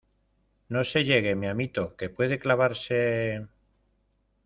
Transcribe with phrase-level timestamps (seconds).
[0.69, 3.47] no se llegue, mi amito, que puede clavarse...